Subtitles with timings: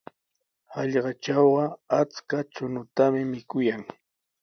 [0.73, 1.65] Hallqatrawqa
[1.99, 3.81] achka chuñutami mikuyan.